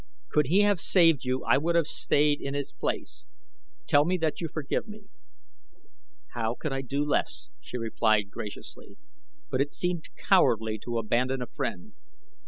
[0.29, 3.25] Could he have saved you I would have stayed in his place.
[3.85, 5.03] Tell me that you forgive me."
[6.29, 8.97] "How could I do less?" she replied graciously.
[9.51, 11.93] "But it seemed cowardly to abandon a friend."